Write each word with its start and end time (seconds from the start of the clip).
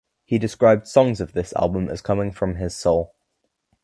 He 0.25 0.39
described 0.39 0.87
songs 0.87 1.21
of 1.21 1.33
this 1.33 1.53
album 1.53 1.87
as 1.87 2.01
coming 2.01 2.31
from 2.31 2.55
his 2.55 2.75
soul. 2.75 3.13